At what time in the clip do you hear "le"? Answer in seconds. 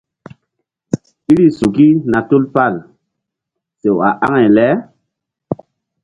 4.55-4.67